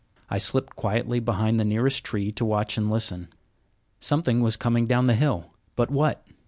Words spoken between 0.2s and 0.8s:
I slipped